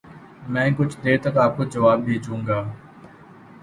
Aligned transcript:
میں 0.47 0.69
کچھ 0.77 0.95
دیر 1.03 1.17
تک 1.21 1.37
آپ 1.37 1.57
کو 1.57 1.63
جواب 1.65 1.99
بھیجوں 2.05 2.39
گا۔۔۔ 2.47 2.59